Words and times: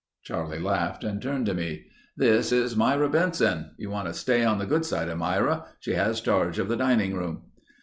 Charlie 0.23 0.57
laughed 0.57 1.03
and 1.03 1.21
turned 1.21 1.45
to 1.45 1.53
me: 1.53 1.85
"This 2.17 2.51
is 2.51 2.75
Myra 2.75 3.07
Benson. 3.07 3.75
You 3.77 3.91
want 3.91 4.07
to 4.07 4.15
stay 4.15 4.43
on 4.43 4.57
the 4.57 4.65
good 4.65 4.83
side 4.83 5.09
of 5.09 5.19
Myra. 5.19 5.65
She 5.79 5.93
has 5.93 6.21
charge 6.21 6.57
of 6.57 6.69
the 6.69 6.75
dining 6.75 7.13
room." 7.13 7.43